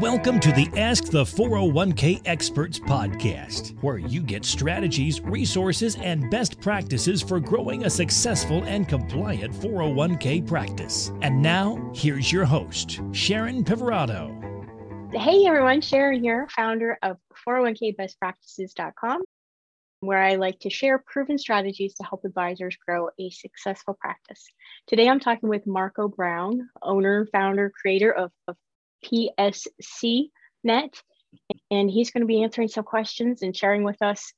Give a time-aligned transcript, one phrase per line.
[0.00, 6.60] Welcome to the Ask the 401k Experts podcast, where you get strategies, resources, and best
[6.60, 11.12] practices for growing a successful and compliant 401k practice.
[11.22, 14.34] And now, here's your host, Sharon Pivirotto.
[15.14, 17.16] Hey everyone, Sharon here, founder of
[17.48, 19.22] 401kbestpractices.com,
[20.00, 24.44] where I like to share proven strategies to help advisors grow a successful practice.
[24.88, 28.56] Today I'm talking with Marco Brown, owner, founder, creator of, of
[29.04, 30.30] PSC
[30.64, 31.00] Net,
[31.70, 34.32] and he's going to be answering some questions and sharing with us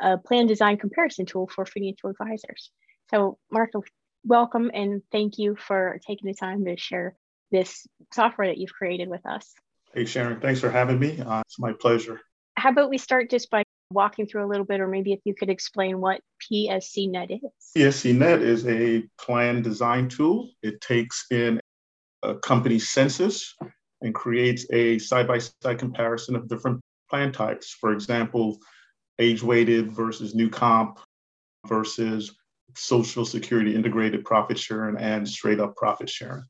[0.00, 2.70] a plan design comparison tool for financial advisors.
[3.10, 3.82] So, Marco,
[4.24, 7.16] welcome and thank you for taking the time to share
[7.50, 9.54] this software that you've created with us.
[9.94, 11.20] Hey, Sharon, thanks for having me.
[11.20, 12.20] Uh, it's my pleasure.
[12.56, 15.34] How about we start just by walking through a little bit, or maybe if you
[15.34, 17.40] could explain what PSC Net is?
[17.76, 20.50] PSC Net is a plan design tool.
[20.62, 21.60] It takes in
[22.34, 23.54] company census
[24.02, 27.70] and creates a side by side comparison of different plan types.
[27.80, 28.58] For example,
[29.18, 30.98] age weighted versus new comp
[31.66, 32.34] versus
[32.74, 36.44] social security integrated profit sharing and straight up profit sharing,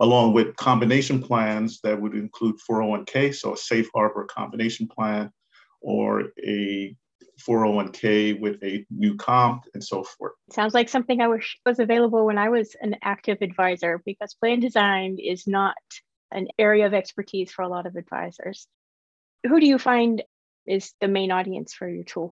[0.00, 5.30] along with combination plans that would include 401k, so a safe harbor combination plan,
[5.82, 6.96] or a
[7.46, 10.32] 401k with a new comp and so forth.
[10.50, 14.60] Sounds like something I wish was available when I was an active advisor because plan
[14.60, 15.76] design is not
[16.30, 18.66] an area of expertise for a lot of advisors.
[19.46, 20.22] Who do you find
[20.66, 22.34] is the main audience for your tool?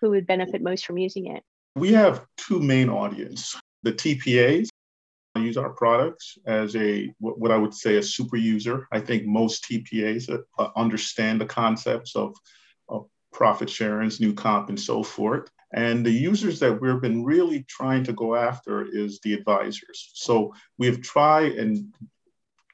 [0.00, 1.42] Who would benefit most from using it?
[1.76, 3.58] We have two main audience.
[3.82, 4.68] The TPAs
[5.36, 8.86] use our products as a what I would say a super user.
[8.92, 12.36] I think most TPAs uh, understand the concepts of,
[12.88, 15.48] of profit sharing, new comp, and so forth.
[15.74, 20.10] And the users that we've been really trying to go after is the advisors.
[20.14, 21.94] So we've tried and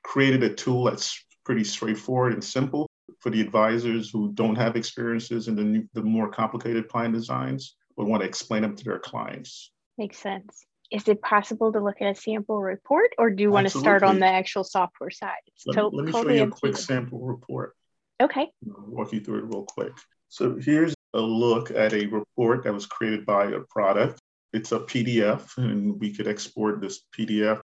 [0.02, 2.88] created a tool that's pretty straightforward and simple
[3.20, 7.76] for the advisors who don't have experiences in the, new, the more complicated plan designs
[7.96, 9.72] but want to explain them to their clients.
[9.98, 10.64] Makes sense.
[10.90, 13.92] Is it possible to look at a sample report or do you want Absolutely.
[13.92, 15.34] to start on the actual software side?
[15.66, 17.74] Let, to- let me show you a quick sample report.
[18.20, 18.48] Okay.
[18.66, 19.92] I'll walk you through it real quick.
[20.28, 24.20] So here's a look at a report that was created by a product.
[24.52, 27.60] It's a PDF, and we could export this PDF,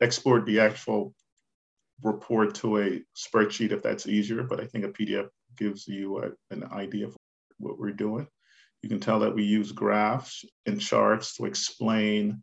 [0.00, 1.14] export the actual
[2.02, 6.30] report to a spreadsheet if that's easier, but I think a PDF gives you a,
[6.50, 7.16] an idea of
[7.58, 8.26] what we're doing.
[8.82, 12.42] You can tell that we use graphs and charts to explain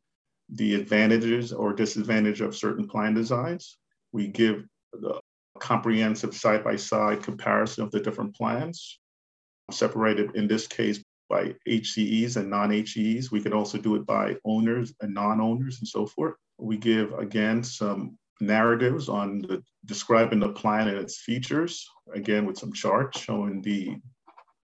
[0.50, 3.78] the advantages or disadvantage of certain plan designs.
[4.12, 5.20] We give the
[5.60, 9.00] comprehensive side-by-side comparison of the different plans,
[9.72, 13.32] separated in this case by HCEs and non-HCEs.
[13.32, 16.36] We can also do it by owners and non-owners and so forth.
[16.58, 22.58] We give, again, some narratives on the, describing the plan and its features, again with
[22.58, 23.98] some charts showing the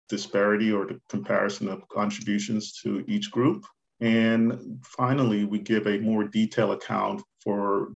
[0.09, 3.65] disparity or the comparison of contributions to each group.
[4.01, 7.93] And finally, we give a more detailed account for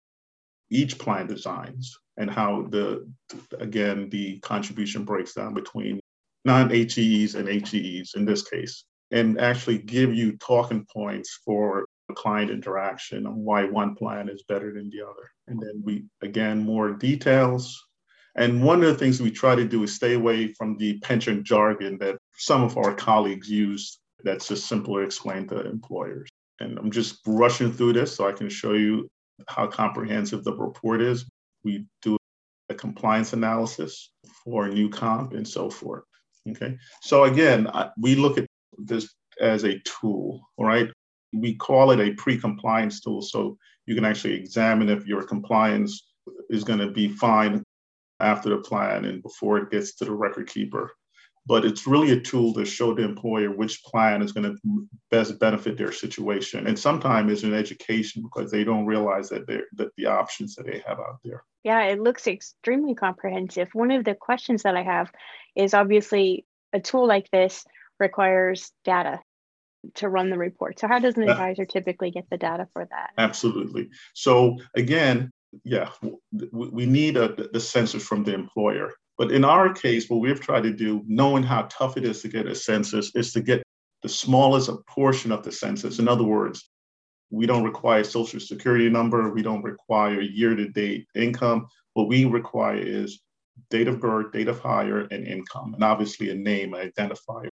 [0.70, 3.10] each plan designs and how the,
[3.58, 6.00] again, the contribution breaks down between
[6.44, 13.26] non-HCEs and HCEs in this case, and actually give you talking points for client interaction
[13.26, 15.30] on why one plan is better than the other.
[15.48, 17.82] And then we, again, more details.
[18.36, 21.44] And one of the things we try to do is stay away from the pension
[21.44, 26.28] jargon that some of our colleagues use that's just simpler explained to employers.
[26.60, 29.10] And I'm just rushing through this so I can show you
[29.48, 31.26] how comprehensive the report is.
[31.64, 32.16] We do
[32.68, 34.12] a compliance analysis
[34.44, 36.04] for new comp and so forth.
[36.48, 36.76] Okay.
[37.02, 38.46] So again, we look at
[38.78, 40.90] this as a tool, all right?
[41.32, 43.22] we call it a pre-compliance tool.
[43.22, 46.12] So you can actually examine if your compliance
[46.50, 47.64] is going to be fine
[48.20, 50.92] after the plan and before it gets to the record keeper.
[51.44, 55.40] But it's really a tool to show the employer which plan is going to best
[55.40, 56.68] benefit their situation.
[56.68, 60.66] And sometimes it's an education because they don't realize that they're that the options that
[60.66, 61.42] they have out there.
[61.64, 63.68] Yeah, it looks extremely comprehensive.
[63.72, 65.10] One of the questions that I have
[65.56, 67.64] is obviously a tool like this
[67.98, 69.20] requires data
[69.94, 70.78] to run the report.
[70.78, 73.10] So how does an advisor typically get the data for that?
[73.18, 73.90] Absolutely.
[74.14, 75.32] So again,
[75.64, 75.90] yeah,
[76.52, 78.92] we need a, the census from the employer.
[79.18, 82.28] But in our case, what we've tried to do, knowing how tough it is to
[82.28, 83.62] get a census, is to get
[84.02, 85.98] the smallest portion of the census.
[85.98, 86.68] In other words,
[87.30, 91.66] we don't require social security number, we don't require year-to-date income.
[91.94, 93.20] What we require is
[93.70, 97.48] date of birth, date of hire, and income, and obviously a name, identifier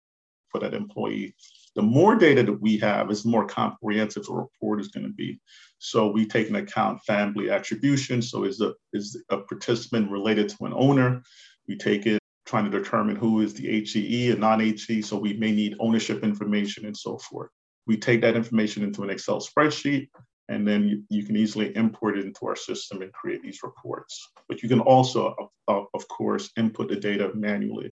[0.51, 1.35] for that employee
[1.77, 5.13] the more data that we have is the more comprehensive the report is going to
[5.13, 5.41] be.
[5.79, 8.23] So we take into account family attribution.
[8.23, 11.23] So is the is a participant related to an owner?
[11.71, 15.05] We take it trying to determine who is the HCE and non-HCE.
[15.05, 17.49] So we may need ownership information and so forth.
[17.87, 20.09] We take that information into an Excel spreadsheet,
[20.49, 24.33] and then you, you can easily import it into our system and create these reports.
[24.49, 27.93] But you can also, of, of course, input the data manually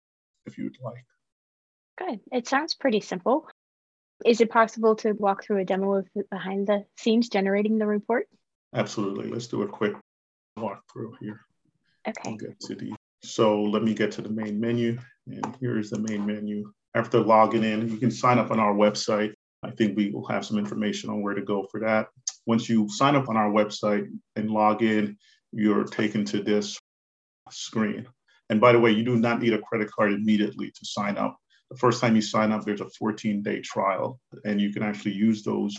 [0.46, 1.06] if you'd like.
[1.98, 2.20] Good.
[2.32, 3.48] It sounds pretty simple.
[4.24, 8.28] Is it possible to walk through a demo of behind the scenes generating the report?
[8.76, 9.32] Absolutely.
[9.32, 9.96] Let's do a quick
[10.60, 11.42] walkthrough here.
[12.08, 12.22] Okay.
[12.24, 12.94] We'll get to the,
[13.24, 14.98] so let me get to the main menu.
[15.28, 16.72] And here's the main menu.
[16.96, 19.34] After logging in, you can sign up on our website.
[19.64, 22.08] I think we will have some information on where to go for that.
[22.46, 25.18] Once you sign up on our website and log in,
[25.52, 26.78] you're taken to this
[27.50, 28.06] screen.
[28.50, 31.38] And by the way, you do not need a credit card immediately to sign up.
[31.72, 35.14] The first time you sign up, there's a 14 day trial, and you can actually
[35.14, 35.76] use those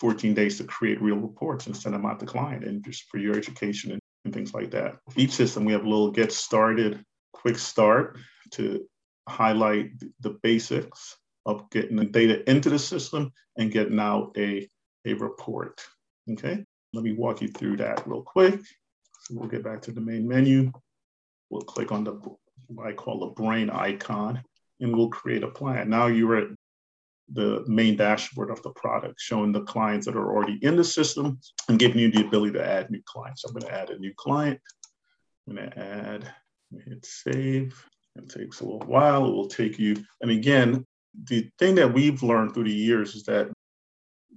[0.00, 3.18] 14 days to create real reports and send them out to client and just for
[3.18, 3.98] your education
[4.28, 4.98] and, things like that.
[5.16, 8.18] Each system, we have a little get started, quick start
[8.52, 8.84] to
[9.28, 9.90] highlight
[10.20, 11.16] the basics
[11.46, 14.68] of getting the data into the system and getting out a,
[15.06, 15.80] a report.
[16.30, 18.60] Okay, let me walk you through that real quick.
[19.22, 20.72] So we'll get back to the main menu.
[21.50, 22.20] We'll click on the
[22.66, 24.42] what I call the brain icon
[24.80, 25.88] and we'll create a plan.
[25.88, 26.48] Now you're at
[27.32, 31.38] the main dashboard of the product, showing the clients that are already in the system
[31.68, 33.42] and giving you the ability to add new clients.
[33.42, 34.60] So I'm going to add a new client.
[35.46, 36.32] I'm going to add,
[36.84, 37.84] hit save.
[38.16, 39.26] It takes a little while.
[39.26, 39.96] It will take you.
[40.20, 40.84] And again,
[41.24, 43.50] the thing that we've learned through the years is that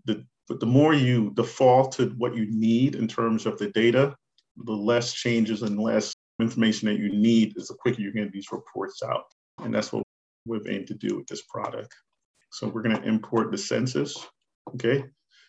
[0.06, 0.26] the
[0.60, 4.16] the more you default to what you need in terms of the data,
[4.58, 8.52] the less changes and less information that you need is the quicker you get these
[8.52, 9.26] reports out.
[9.60, 10.04] And that's what
[10.46, 11.94] we've aimed to do with this product.
[12.52, 14.16] So we're going to import the census.
[14.76, 15.06] Okay.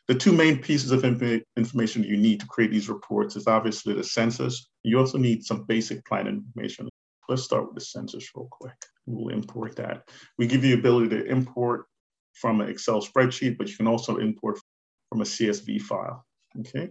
[0.09, 4.03] The two main pieces of information you need to create these reports is obviously the
[4.03, 4.69] census.
[4.83, 6.89] You also need some basic plan information.
[7.29, 8.75] Let's start with the census real quick.
[9.07, 10.09] We'll import that.
[10.39, 11.87] We give you the ability to import
[12.35, 14.59] from an Excel spreadsheet, but you can also import
[15.09, 16.25] from a CSV file.
[16.61, 16.91] Okay.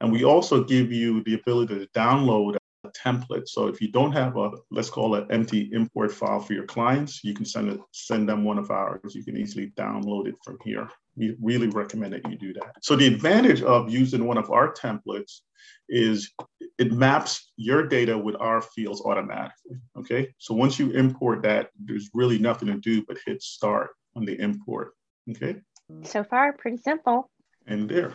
[0.00, 2.56] And we also give you the ability to download
[2.92, 3.48] template.
[3.48, 7.22] So if you don't have a, let's call it empty import file for your clients,
[7.24, 9.14] you can send it, send them one of ours.
[9.14, 10.88] You can easily download it from here.
[11.16, 12.74] We really recommend that you do that.
[12.82, 15.40] So the advantage of using one of our templates
[15.88, 16.32] is
[16.78, 19.78] it maps your data with our fields automatically.
[19.98, 20.34] Okay.
[20.38, 24.38] So once you import that, there's really nothing to do but hit start on the
[24.40, 24.92] import.
[25.30, 25.56] Okay.
[26.02, 27.30] So far, pretty simple.
[27.66, 28.12] And there.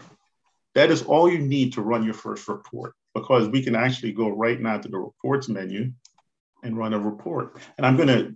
[0.75, 4.30] That is all you need to run your first report because we can actually go
[4.30, 5.92] right now to the reports menu
[6.63, 7.60] and run a report.
[7.78, 8.36] And I'm going to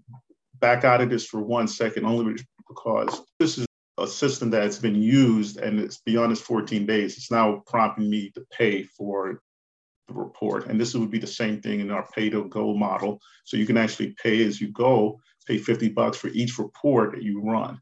[0.59, 2.35] back out of this for one second, only
[2.67, 3.65] because this is
[3.97, 7.17] a system that's been used and it's beyond its 14 days.
[7.17, 9.41] It's now prompting me to pay for
[10.07, 10.67] the report.
[10.67, 13.19] And this would be the same thing in our pay to go model.
[13.45, 17.23] So you can actually pay as you go, pay 50 bucks for each report that
[17.23, 17.79] you run.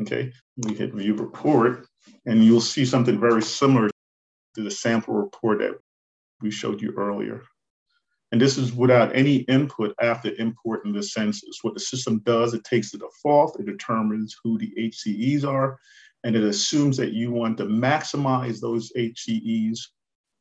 [0.00, 1.86] Okay, we hit view report
[2.24, 3.90] and you'll see something very similar
[4.54, 5.76] to the sample report that
[6.40, 7.42] we showed you earlier.
[8.30, 11.60] And this is without any input after importing the census.
[11.62, 15.78] What the system does, it takes the default, it determines who the HCEs are,
[16.24, 19.78] and it assumes that you want to maximize those HCEs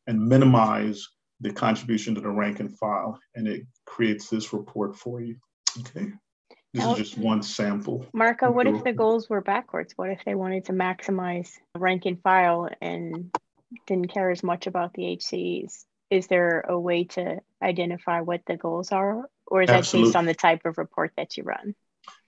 [0.08, 1.08] and minimize
[1.40, 3.18] the contribution to the rank and file.
[3.36, 5.38] And it creates this report for you.
[5.80, 6.12] Okay.
[6.74, 8.06] This is just one sample.
[8.14, 9.94] Marco, what if the goals were backwards?
[9.96, 13.34] What if they wanted to maximize rank and file and
[13.86, 15.86] didn't care as much about the HCEs?
[16.10, 20.08] Is there a way to identify what the goals are, or is Absolutely.
[20.08, 21.76] that based on the type of report that you run?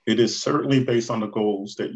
[0.05, 1.95] It is certainly based on the goals that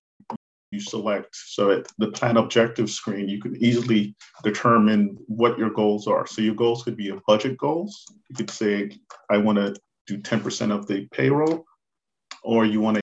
[0.71, 1.35] you select.
[1.35, 6.25] So at the plan objective screen, you can easily determine what your goals are.
[6.25, 8.05] So your goals could be a budget goals.
[8.29, 8.91] You could say,
[9.29, 9.75] I want to
[10.07, 11.65] do 10% of the payroll,
[12.43, 13.01] or you want a,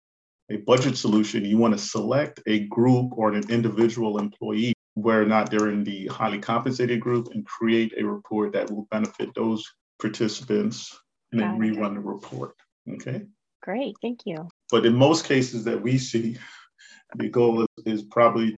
[0.51, 1.45] a budget solution.
[1.45, 5.85] You want to select a group or an individual employee where or not they're in
[5.85, 9.64] the highly compensated group and create a report that will benefit those
[10.00, 10.99] participants
[11.32, 12.54] and then rerun the report.
[12.88, 13.26] Okay.
[13.62, 14.49] Great, thank you.
[14.70, 16.38] But in most cases that we see,
[17.16, 18.56] the goal is, is probably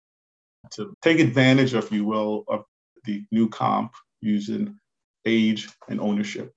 [0.72, 2.64] to take advantage, if you will, of
[3.04, 4.78] the new comp using
[5.26, 6.52] age and ownership.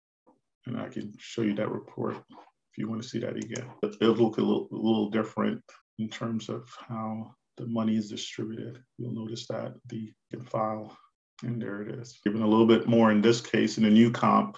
[0.68, 3.66] And I can show you that report if you want to see that again.
[3.84, 5.62] It'll look a little, a little different
[5.98, 8.84] in terms of how the money is distributed.
[8.98, 10.14] You'll notice that the
[10.46, 10.98] file,
[11.44, 12.20] and there it is.
[12.24, 14.58] Given a little bit more in this case, in the new comp,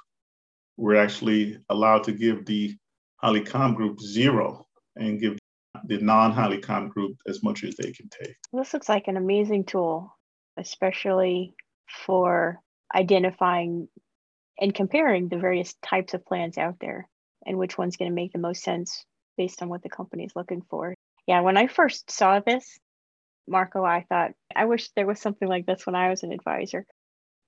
[0.78, 2.76] we're actually allowed to give the
[3.18, 5.38] highly comp group zero and give
[5.86, 8.36] the non-highly comp group as much as they can take.
[8.54, 10.12] This looks like an amazing tool.
[10.58, 11.54] especially
[12.06, 12.60] for
[12.94, 13.88] identifying
[14.60, 17.08] and comparing the various types of plans out there
[17.46, 19.06] and which one's going to make the most sense
[19.38, 20.94] based on what the company is looking for.
[21.28, 22.80] Yeah, when I first saw this,
[23.48, 26.86] Marco, I thought, I wish there was something like this when I was an advisor.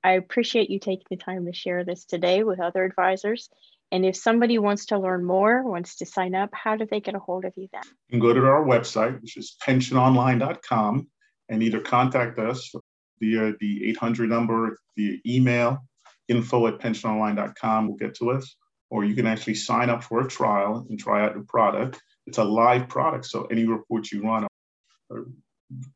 [0.04, 3.50] I appreciate you taking the time to share this today with other advisors.
[3.92, 7.16] And if somebody wants to learn more, wants to sign up, how do they get
[7.16, 7.82] a hold of you then?
[8.08, 11.08] You can go to our website, which is pensiononline.com,
[11.50, 12.72] and either contact us
[13.20, 15.80] via the 800 number, via email,
[16.28, 18.56] info at pensiononline.com will get to us,
[18.90, 22.02] or you can actually sign up for a trial and try out the product.
[22.28, 24.48] It's a live product, so any reports you run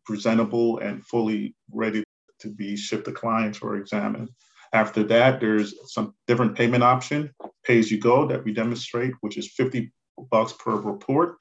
[0.05, 2.03] presentable and fully ready
[2.39, 4.29] to be shipped to clients or examined.
[4.73, 7.31] After that, there's some different payment option,
[7.63, 9.91] pay as you go that we demonstrate, which is 50
[10.31, 11.37] bucks per report.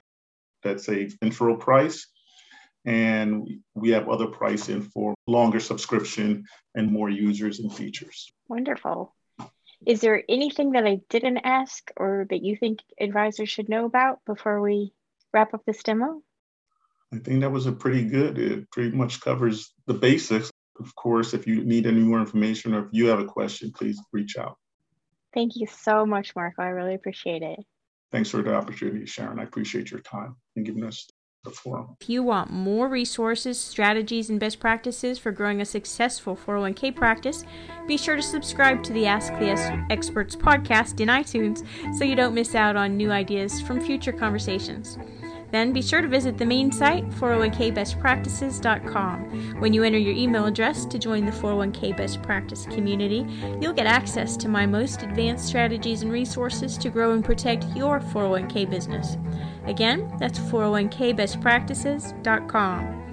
[0.62, 2.06] That's a intro price.
[2.84, 8.30] And we have other pricing for longer subscription and more users and features.
[8.48, 9.14] Wonderful.
[9.86, 14.20] Is there anything that I didn't ask or that you think advisors should know about
[14.26, 14.92] before we
[15.32, 16.22] wrap up this demo?
[17.12, 18.38] I think that was a pretty good.
[18.38, 20.50] It pretty much covers the basics.
[20.81, 24.00] Of course, if you need any more information or if you have a question, please
[24.12, 24.57] reach out.
[25.35, 26.62] Thank you so much, Marco.
[26.62, 27.59] I really appreciate it.
[28.11, 29.38] Thanks for the opportunity, Sharon.
[29.38, 31.07] I appreciate your time and giving us
[31.45, 31.97] the forum.
[32.00, 37.45] If you want more resources, strategies, and best practices for growing a successful 401k practice,
[37.87, 39.50] be sure to subscribe to the Ask the
[39.90, 41.66] Experts podcast in iTunes
[41.97, 44.99] so you don't miss out on new ideas from future conversations.
[45.52, 49.61] Then be sure to visit the main site, 401kbestpractices.com.
[49.61, 53.26] When you enter your email address to join the 401k Best Practice community,
[53.61, 58.00] you'll get access to my most advanced strategies and resources to grow and protect your
[58.00, 59.16] 401k business.
[59.66, 63.12] Again, that's 401kbestpractices.com.